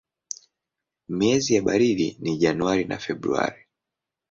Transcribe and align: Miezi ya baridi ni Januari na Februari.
Miezi 1.09 1.53
ya 1.55 1.61
baridi 1.61 2.17
ni 2.21 2.37
Januari 2.37 2.85
na 2.85 2.97
Februari. 2.97 3.61